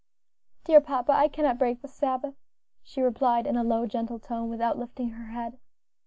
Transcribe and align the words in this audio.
"Dear 0.63 0.81
papa, 0.81 1.11
I 1.11 1.27
cannot 1.27 1.59
break 1.59 1.83
the 1.83 1.87
Sabbath," 1.87 2.33
she 2.81 3.03
replied, 3.03 3.45
in 3.45 3.55
a 3.55 3.63
low, 3.63 3.85
gentle 3.85 4.17
tone, 4.17 4.49
without 4.49 4.79
lifting 4.79 5.09
her 5.09 5.27
head. 5.27 5.59